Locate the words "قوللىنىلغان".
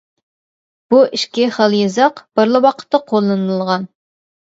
3.15-3.91